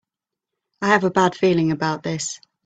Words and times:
I 0.81 0.87
have 0.87 1.03
a 1.03 1.11
bad 1.11 1.35
feeling 1.35 1.71
about 1.71 2.01
this! 2.01 2.39